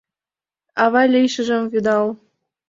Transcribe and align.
Ава 0.83 1.03
лийшыжым 1.13 1.63
вӱдал 1.71 2.07